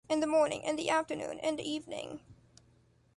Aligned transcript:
In 0.09 0.19
the 0.19 0.25
morning, 0.25 0.63
in 0.63 0.77
the 0.77 0.89
afternoon, 0.89 1.37
in 1.37 1.57
the 1.57 1.69
evening. 1.69 2.21